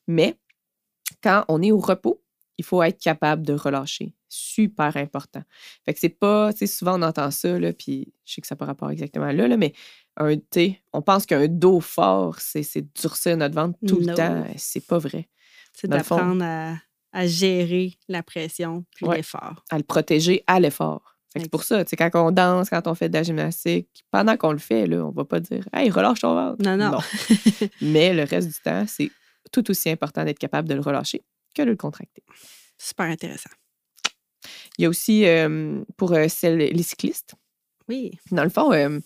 Mais 0.09 0.37
quand 1.23 1.45
on 1.49 1.63
est 1.63 1.71
au 1.73 1.79
repos, 1.79 2.21
il 2.59 2.65
faut 2.65 2.83
être 2.83 3.01
capable 3.01 3.43
de 3.47 3.55
relâcher. 3.55 4.15
Super 4.29 4.97
important. 4.97 5.43
Fait 5.85 5.95
que 5.95 6.01
c'est 6.01 6.09
pas, 6.11 6.53
tu 6.53 6.59
sais, 6.59 6.67
souvent 6.67 6.99
on 6.99 7.03
entend 7.03 7.31
ça, 7.31 7.59
là, 7.59 7.73
puis 7.73 8.13
je 8.27 8.35
sais 8.35 8.41
que 8.41 8.47
ça 8.47 8.55
n'a 8.55 8.59
pas 8.59 8.67
rapport 8.67 8.91
exactement 8.91 9.31
là, 9.33 9.49
là 9.49 9.57
mais 9.57 9.73
un, 10.17 10.35
sais, 10.53 10.81
on 10.93 11.01
pense 11.01 11.25
qu'un 11.25 11.47
dos 11.49 11.81
fort, 11.81 12.41
c'est 12.41 12.63
c'est 12.65 12.85
durcir 13.01 13.37
notre 13.37 13.55
ventre 13.55 13.79
tout 13.87 14.01
No. 14.01 14.09
le 14.09 14.15
temps. 14.15 14.45
C'est 14.57 14.87
pas 14.87 14.99
vrai. 14.99 15.29
C'est 15.73 15.89
d'apprendre 15.89 16.45
à, 16.45 16.75
à 17.13 17.27
gérer 17.27 17.95
la 18.09 18.23
pression 18.25 18.85
puis 18.95 19.07
Ouais. 19.07 19.17
l'effort. 19.19 19.65
à 19.71 19.79
le 19.79 19.85
protéger 19.85 20.43
à 20.47 20.59
l'effort. 20.61 21.15
Fait 21.33 21.39
que 21.41 21.45
C'est 21.45 21.51
pour 21.51 21.63
ça, 21.63 21.85
tu 21.85 21.91
sais, 21.91 21.97
quand 21.97 22.11
on 22.15 22.31
danse, 22.33 22.69
quand 22.71 22.87
on 22.89 22.95
fait 22.95 23.09
de 23.11 23.15
la 23.15 23.23
gymnastique, 23.23 24.05
pendant 24.11 24.37
qu'on 24.37 24.53
le 24.53 24.59
fait, 24.59 24.87
là, 24.87 25.05
on 25.07 25.11
va 25.11 25.25
pas 25.25 25.41
dire 25.41 25.69
Hey, 25.73 25.89
relâche 25.91 26.21
ton 26.21 26.35
ventre. 26.35 26.63
Non, 26.65 26.77
non. 26.77 26.99
Mais 27.81 28.13
le 28.15 28.25
reste 28.25 28.49
du 28.49 28.55
temps, 28.65 28.85
c'est 28.89 29.11
tout 29.53 29.71
aussi 29.71 29.89
important 29.91 30.25
d'être 30.25 30.39
capable 30.39 30.69
de 30.69 30.75
le 30.75 30.81
relâcher 30.81 31.23
que 31.55 31.63
de 31.63 31.71
le 31.71 31.77
contracter. 31.77 32.23
Super 32.79 33.07
intéressant. 33.07 33.51
Il 34.79 34.83
y 34.83 34.85
a 34.87 34.89
aussi 34.89 35.27
euh, 35.27 35.83
pour 35.97 36.13
euh, 36.13 36.29
celles- 36.29 36.59
les 36.59 36.83
cyclistes, 36.83 37.35
Oui. 37.89 38.13
dans 38.31 38.45
le 38.45 38.51
fond, 38.51 38.73
euh, 38.73 39.01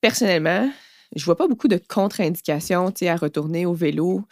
personnellement, 0.00 0.70
je 1.16 1.24
vois 1.24 1.36
pas 1.36 1.48
beaucoup 1.48 1.68
de 1.68 1.78
contre-indications 1.88 2.92
à 3.02 3.16
retourner 3.16 3.66
au 3.66 3.74
vélo 3.74 4.22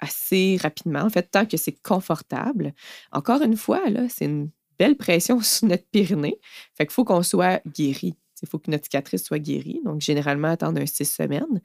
assez 0.00 0.58
rapidement. 0.60 1.00
En 1.02 1.10
fait, 1.10 1.30
tant 1.30 1.46
que 1.46 1.56
c'est 1.56 1.80
confortable. 1.82 2.74
Encore 3.12 3.40
une 3.42 3.56
fois, 3.56 3.88
là, 3.88 4.08
c'est 4.08 4.24
une 4.24 4.50
belle 4.78 4.96
pression 4.96 5.40
sur 5.42 5.68
notre 5.68 5.86
pyrénée. 5.86 6.38
Fait 6.76 6.86
qu'il 6.86 6.92
faut 6.92 7.04
qu'on 7.04 7.22
soit 7.22 7.62
guéri. 7.66 8.14
Il 8.42 8.48
faut 8.48 8.58
que 8.58 8.70
notre 8.70 8.84
cicatrice 8.84 9.24
soit 9.24 9.38
guérie. 9.38 9.80
Donc, 9.84 10.00
généralement, 10.00 10.48
attendre 10.48 10.80
un 10.80 10.86
six 10.86 11.04
semaines. 11.06 11.60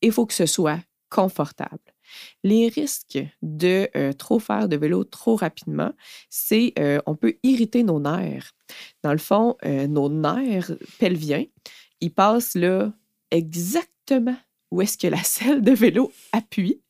Et 0.00 0.06
il 0.06 0.12
faut 0.12 0.24
que 0.24 0.32
ce 0.34 0.46
soit 0.46 0.78
confortable. 1.10 1.91
Les 2.44 2.68
risques 2.68 3.18
de 3.42 3.88
euh, 3.96 4.12
trop 4.12 4.38
faire 4.38 4.68
de 4.68 4.76
vélo 4.76 5.04
trop 5.04 5.36
rapidement, 5.36 5.92
c'est 6.30 6.72
euh, 6.78 7.00
on 7.06 7.14
peut 7.14 7.36
irriter 7.42 7.82
nos 7.82 8.00
nerfs. 8.00 8.52
Dans 9.02 9.12
le 9.12 9.18
fond, 9.18 9.56
euh, 9.64 9.86
nos 9.86 10.08
nerfs 10.08 10.72
pelviens, 10.98 11.44
ils 12.00 12.12
passent 12.12 12.54
là 12.54 12.92
exactement 13.30 14.36
où 14.70 14.80
est-ce 14.80 14.98
que 14.98 15.06
la 15.06 15.22
selle 15.22 15.62
de 15.62 15.72
vélo 15.72 16.12
appuie. 16.32 16.80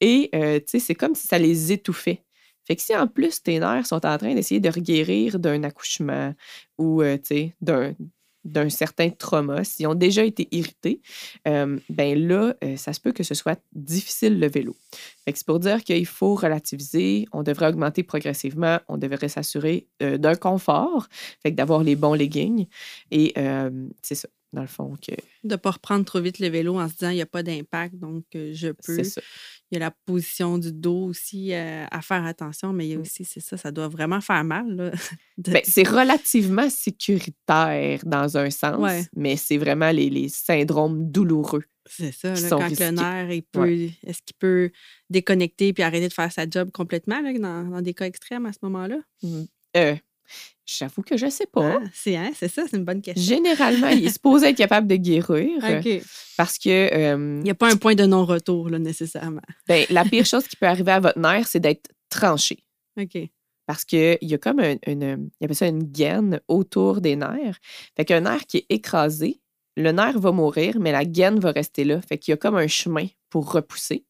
Et 0.00 0.30
euh, 0.34 0.60
c'est 0.66 0.94
comme 0.94 1.14
si 1.14 1.26
ça 1.26 1.38
les 1.38 1.72
étouffait. 1.72 2.24
Fait 2.66 2.76
que 2.76 2.82
si 2.82 2.96
en 2.96 3.06
plus 3.06 3.42
tes 3.42 3.58
nerfs 3.58 3.86
sont 3.86 4.06
en 4.06 4.16
train 4.16 4.34
d'essayer 4.34 4.60
de 4.60 4.70
guérir 4.70 5.38
d'un 5.38 5.64
accouchement 5.64 6.34
ou 6.78 7.02
d'un 7.60 7.94
d'un 8.44 8.68
certain 8.68 9.10
trauma, 9.10 9.64
s'ils 9.64 9.86
ont 9.86 9.94
déjà 9.94 10.24
été 10.24 10.48
irrités, 10.50 11.00
euh, 11.48 11.78
ben 11.88 12.18
là, 12.28 12.54
euh, 12.62 12.76
ça 12.76 12.92
se 12.92 13.00
peut 13.00 13.12
que 13.12 13.22
ce 13.22 13.34
soit 13.34 13.60
difficile 13.72 14.38
le 14.38 14.48
vélo. 14.48 14.76
C'est 15.26 15.46
pour 15.46 15.58
dire 15.58 15.82
qu'il 15.82 16.06
faut 16.06 16.34
relativiser, 16.34 17.26
on 17.32 17.42
devrait 17.42 17.68
augmenter 17.68 18.02
progressivement, 18.02 18.78
on 18.88 18.98
devrait 18.98 19.28
s'assurer 19.28 19.86
euh, 20.02 20.18
d'un 20.18 20.34
confort, 20.34 21.08
fait 21.42 21.52
que 21.52 21.56
d'avoir 21.56 21.82
les 21.82 21.96
bons 21.96 22.14
leggings. 22.14 22.66
Et 23.10 23.32
euh, 23.38 23.70
c'est 24.02 24.14
ça, 24.14 24.28
dans 24.52 24.62
le 24.62 24.68
fond, 24.68 24.94
que 25.00 25.12
De 25.44 25.54
ne 25.54 25.56
pas 25.56 25.72
reprendre 25.72 26.04
trop 26.04 26.20
vite 26.20 26.38
le 26.38 26.48
vélo 26.48 26.78
en 26.78 26.88
se 26.88 26.94
disant 26.94 27.10
il 27.10 27.16
n'y 27.16 27.22
a 27.22 27.26
pas 27.26 27.42
d'impact, 27.42 27.96
donc 27.96 28.24
je 28.34 28.72
peux. 28.72 28.96
c'est 28.96 29.04
ça. 29.04 29.20
Il 29.74 29.78
y 29.78 29.82
a 29.82 29.86
la 29.86 29.90
position 30.06 30.56
du 30.56 30.72
dos 30.72 31.06
aussi 31.06 31.52
euh, 31.52 31.84
à 31.90 32.00
faire 32.00 32.24
attention, 32.24 32.72
mais 32.72 32.86
il 32.86 32.90
y 32.90 32.94
a 32.94 32.98
Mm. 32.98 33.00
aussi, 33.00 33.24
c'est 33.24 33.40
ça, 33.40 33.56
ça 33.56 33.72
doit 33.72 33.88
vraiment 33.88 34.20
faire 34.20 34.44
mal. 34.44 34.92
de- 35.36 35.50
Ben, 35.50 35.62
c'est 35.64 35.82
relativement 35.88 36.70
sécuritaire 36.70 38.00
dans 38.06 38.36
un 38.36 38.50
sens, 38.50 38.78
Ouais. 38.78 39.04
mais 39.16 39.36
c'est 39.36 39.56
vraiment 39.56 39.90
les, 39.90 40.10
les 40.10 40.28
syndromes 40.28 41.10
douloureux. 41.10 41.64
c'est 41.86 42.12
ça, 42.12 42.32
qui 42.34 42.42
là, 42.42 42.48
sont 42.48 42.58
quand 42.58 42.68
risqués. 42.68 42.84
le 42.86 42.90
nerf, 42.92 43.30
il 43.32 43.42
peut, 43.42 43.68
est-ce 44.06 44.22
qu'il 44.24 44.36
peut 44.38 44.70
déconnecter 45.10 45.72
puis 45.72 45.82
arrêter 45.82 46.08
de 46.08 46.12
faire 46.12 46.30
sa 46.32 46.48
job 46.48 46.70
complètement 46.70 47.20
là, 47.20 47.32
dans, 47.38 47.64
dans 47.68 47.82
des 47.82 47.94
cas 47.94 48.06
extrêmes 48.06 48.46
à 48.46 48.52
ce 48.52 48.58
moment-là? 48.62 48.98
Euh, 49.76 49.96
J'avoue 50.66 51.02
que 51.02 51.16
je 51.16 51.28
sais 51.28 51.46
pas. 51.46 51.74
Hein? 51.74 51.82
C'est 51.92 52.16
hein, 52.16 52.30
c'est 52.34 52.48
ça, 52.48 52.64
c'est 52.68 52.76
une 52.76 52.84
bonne 52.84 53.02
question. 53.02 53.22
Généralement, 53.22 53.88
il 53.88 54.06
est 54.06 54.10
supposé 54.10 54.48
être 54.48 54.56
capable 54.56 54.86
de 54.86 54.96
guérir 54.96 55.62
euh, 55.62 55.80
OK. 55.80 56.02
parce 56.36 56.58
que 56.58 56.70
euh, 56.70 57.38
Il 57.40 57.44
n'y 57.44 57.50
a 57.50 57.54
pas 57.54 57.70
un 57.70 57.76
point 57.76 57.94
de 57.94 58.06
non-retour, 58.06 58.70
là, 58.70 58.78
nécessairement. 58.78 59.42
ben, 59.68 59.84
la 59.90 60.04
pire 60.04 60.24
chose 60.24 60.48
qui 60.48 60.56
peut 60.56 60.66
arriver 60.66 60.92
à 60.92 61.00
votre 61.00 61.18
nerf, 61.18 61.46
c'est 61.46 61.60
d'être 61.60 61.90
tranché. 62.08 62.58
OK. 62.98 63.18
parce 63.66 63.84
qu'il 63.84 64.18
y 64.22 64.34
a 64.34 64.38
comme 64.38 64.60
une, 64.60 64.78
une, 64.86 65.30
il 65.40 65.44
appelle 65.44 65.56
ça 65.56 65.66
une 65.66 65.82
gaine 65.82 66.40
autour 66.48 67.00
des 67.00 67.16
nerfs. 67.16 67.58
Fait 67.96 68.04
qu'un 68.04 68.20
nerf 68.20 68.46
qui 68.46 68.58
est 68.58 68.66
écrasé, 68.68 69.40
le 69.76 69.90
nerf 69.90 70.18
va 70.18 70.32
mourir, 70.32 70.78
mais 70.78 70.92
la 70.92 71.04
gaine 71.04 71.40
va 71.40 71.50
rester 71.50 71.84
là. 71.84 72.00
Fait 72.00 72.16
qu'il 72.18 72.32
y 72.32 72.34
a 72.34 72.36
comme 72.36 72.56
un 72.56 72.68
chemin 72.68 73.06
pour 73.30 73.52
repousser. 73.52 74.04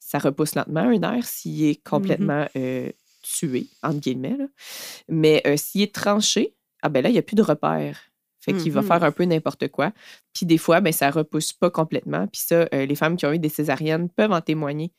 Ça 0.00 0.18
repousse 0.18 0.54
lentement 0.54 0.80
un 0.80 0.98
nerf 0.98 1.24
s'il 1.24 1.64
est 1.64 1.82
complètement 1.82 2.46
euh, 2.56 2.90
tué, 3.24 3.66
entre 3.82 4.00
guillemets. 4.00 4.36
Mais 5.08 5.42
euh, 5.46 5.56
s'il 5.56 5.82
est 5.82 5.94
tranché, 5.94 6.54
ah 6.82 6.88
ben 6.88 7.02
là, 7.02 7.08
il 7.08 7.12
n'y 7.12 7.18
a 7.18 7.22
plus 7.22 7.36
de 7.36 7.42
repère. 7.42 7.98
Fait 8.44 8.52
qu'il 8.52 8.72
va 8.72 8.82
faire 8.82 9.02
un 9.02 9.10
peu 9.10 9.24
n'importe 9.24 9.68
quoi. 9.68 9.90
Puis 10.34 10.44
des 10.44 10.58
fois, 10.58 10.82
ben, 10.82 10.92
ça 10.92 11.10
repousse 11.10 11.54
pas 11.54 11.70
complètement. 11.70 12.26
Puis 12.26 12.42
ça, 12.44 12.68
euh, 12.74 12.84
les 12.84 12.94
femmes 12.94 13.16
qui 13.16 13.24
ont 13.24 13.32
eu 13.32 13.38
des 13.38 13.48
césariennes 13.48 14.10
peuvent 14.10 14.32
en 14.32 14.42
témoigner. 14.42 14.92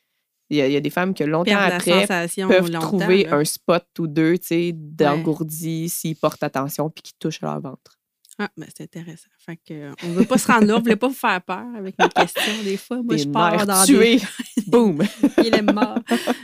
Il 0.49 0.57
y 0.57 0.61
a, 0.61 0.67
il 0.67 0.73
y 0.73 0.75
a 0.75 0.81
des 0.81 0.89
femmes 0.89 1.13
que 1.13 1.23
longtemps 1.23 1.55
après 1.55 2.07
peuvent 2.07 2.71
longtemps, 2.71 2.79
trouver 2.79 3.25
là. 3.25 3.35
un 3.35 3.45
spot 3.45 3.85
ou 3.99 4.07
deux, 4.07 4.37
tu 4.39 4.47
sais, 4.47 4.71
d'engourdi 4.73 5.89
s'ils 5.89 6.15
portent 6.15 6.41
attention 6.43 6.89
puis 6.89 7.03
qu'ils 7.03 7.17
touchent 7.19 7.41
leur 7.41 7.59
ventre. 7.59 7.99
Ah, 8.37 8.49
ben 8.57 8.67
c'est 8.75 8.83
intéressant. 8.83 9.29
Fait 9.37 9.55
que, 9.55 9.73
euh, 9.73 9.91
on 10.03 10.07
ne 10.09 10.13
veut 10.15 10.25
pas 10.25 10.37
se 10.37 10.47
rendre 10.51 10.65
là, 10.65 10.73
on 10.73 10.79
ne 10.79 10.83
voulait 10.83 10.97
pas 10.97 11.07
vous 11.07 11.13
faire 11.13 11.41
peur 11.41 11.63
avec 11.77 11.95
mes 11.97 12.09
questions 12.09 12.63
des 12.65 12.75
fois. 12.75 12.97
Moi, 12.97 13.15
Des 13.15 13.23
je 13.23 13.29
pars 13.29 13.65
dans 13.65 13.85
des... 13.85 14.19
Boum! 14.67 15.01
Il 15.37 15.55
est 15.55 15.61
mort. 15.61 15.99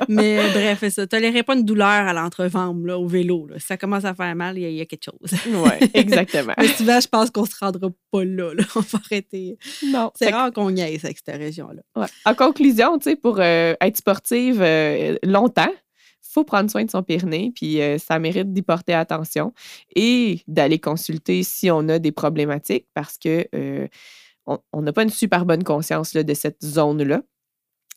Mais 0.07 0.37
bref, 0.53 0.77
c'est 0.79 0.89
ça. 0.89 1.05
Tolérez 1.07 1.43
pas 1.43 1.53
une 1.55 1.65
douleur 1.65 1.87
à 1.89 2.13
l'entrevambre, 2.13 2.85
là, 2.87 2.97
au 2.97 3.07
vélo. 3.07 3.45
Là. 3.47 3.59
Si 3.59 3.65
ça 3.67 3.75
commence 3.75 4.05
à 4.05 4.13
faire 4.13 4.33
mal, 4.37 4.57
il 4.57 4.61
y, 4.61 4.65
a- 4.65 4.69
y 4.83 4.87
quelque 4.87 5.03
chose. 5.03 5.37
Oui, 5.47 5.89
exactement. 5.93 6.53
Mais 6.57 6.67
souvent, 6.69 6.99
je 7.01 7.07
pense 7.09 7.29
qu'on 7.29 7.45
se 7.45 7.55
rendra 7.59 7.89
pas 8.11 8.23
là. 8.23 8.53
là. 8.53 8.63
On 8.75 8.79
va 8.79 8.99
arrêter. 9.05 9.57
non. 9.87 10.11
C'est 10.15 10.29
rare 10.29 10.53
qu'on 10.53 10.71
niaise 10.71 11.03
avec 11.03 11.17
cette 11.25 11.35
région-là. 11.35 11.81
ouais. 11.97 12.07
En 12.25 12.35
conclusion, 12.35 12.99
tu 12.99 13.09
sais, 13.09 13.15
pour 13.17 13.37
euh, 13.39 13.73
être 13.81 13.97
sportive 13.97 14.61
euh, 14.61 15.17
longtemps, 15.23 15.73
faut 16.31 16.43
prendre 16.43 16.71
soin 16.71 16.85
de 16.85 16.89
son 16.89 17.03
périnée, 17.03 17.51
puis 17.53 17.81
euh, 17.81 17.97
ça 17.97 18.17
mérite 18.19 18.53
d'y 18.53 18.61
porter 18.61 18.93
attention 18.93 19.53
et 19.95 20.41
d'aller 20.47 20.79
consulter 20.79 21.43
si 21.43 21.69
on 21.69 21.89
a 21.89 21.99
des 21.99 22.11
problématiques 22.11 22.87
parce 22.93 23.17
que 23.17 23.47
euh, 23.53 23.87
on 24.45 24.81
n'a 24.81 24.93
pas 24.93 25.03
une 25.03 25.09
super 25.09 25.45
bonne 25.45 25.63
conscience 25.63 26.13
là, 26.13 26.23
de 26.23 26.33
cette 26.33 26.63
zone-là. 26.63 27.21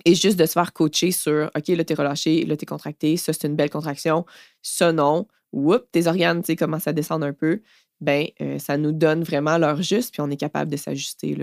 Et 0.04 0.16
juste 0.16 0.36
de 0.36 0.44
se 0.44 0.52
faire 0.52 0.72
coacher 0.72 1.12
sur 1.12 1.50
OK, 1.56 1.68
là, 1.68 1.84
t'es 1.84 1.94
relâché, 1.94 2.44
là, 2.44 2.56
t'es 2.56 2.66
contracté, 2.66 3.16
ça, 3.16 3.32
c'est 3.32 3.46
une 3.46 3.54
belle 3.54 3.70
contraction, 3.70 4.26
ça, 4.60 4.92
non. 4.92 5.28
Oups, 5.52 5.84
tes 5.92 6.08
organes, 6.08 6.40
tu 6.40 6.46
sais, 6.46 6.56
commencent 6.56 6.88
à 6.88 6.92
descendre 6.92 7.24
un 7.24 7.32
peu. 7.32 7.62
Ben, 8.00 8.26
euh, 8.40 8.58
ça 8.58 8.76
nous 8.76 8.90
donne 8.90 9.22
vraiment 9.22 9.56
l'heure 9.56 9.82
juste, 9.82 10.12
puis 10.12 10.20
on 10.20 10.30
est 10.30 10.36
capable 10.36 10.70
de 10.70 10.76
s'ajuster 10.76 11.38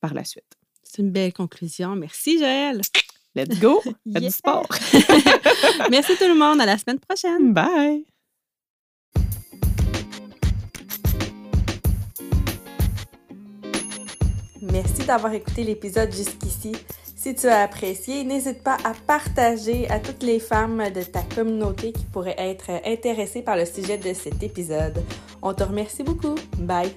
par 0.00 0.12
la 0.12 0.24
suite. 0.24 0.58
C'est 0.82 1.00
une 1.00 1.10
belle 1.10 1.32
conclusion. 1.32 1.96
Merci, 1.96 2.38
Joël. 2.38 2.82
Let's 3.34 3.58
go! 3.60 3.80
Faites 3.82 3.96
Yeah. 4.06 4.20
du 4.20 4.30
sport! 4.30 4.68
Merci 5.90 6.16
tout 6.16 6.28
le 6.28 6.34
monde. 6.38 6.60
À 6.60 6.66
la 6.66 6.78
semaine 6.78 7.00
prochaine. 7.00 7.52
Bye! 7.52 8.04
Merci 14.62 15.04
d'avoir 15.06 15.32
écouté 15.34 15.64
l'épisode 15.64 16.12
jusqu'ici. 16.12 16.72
Si 17.16 17.34
tu 17.34 17.46
as 17.46 17.62
apprécié, 17.62 18.24
n'hésite 18.24 18.62
pas 18.62 18.76
à 18.84 18.92
partager 19.06 19.88
à 19.90 19.98
toutes 19.98 20.22
les 20.22 20.38
femmes 20.38 20.82
de 20.94 21.02
ta 21.02 21.22
communauté 21.22 21.92
qui 21.92 22.04
pourraient 22.04 22.34
être 22.38 22.70
intéressées 22.86 23.42
par 23.42 23.56
le 23.56 23.64
sujet 23.64 23.98
de 23.98 24.12
cet 24.12 24.42
épisode. 24.42 25.02
On 25.42 25.54
te 25.54 25.62
remercie 25.64 26.02
beaucoup. 26.02 26.34
Bye! 26.58 26.92